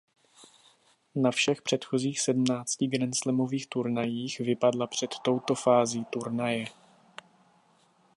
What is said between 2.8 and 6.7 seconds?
grandslamových turnajích vypadla před touto fází turnaje.